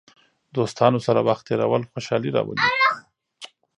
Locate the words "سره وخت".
1.07-1.43